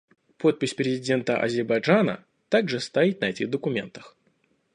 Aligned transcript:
Подпись 0.39 0.73
президента 0.73 1.37
Азербайджана 1.37 2.25
также 2.49 2.79
стоит 2.79 3.21
на 3.21 3.25
этих 3.25 3.51
документах. 3.51 4.17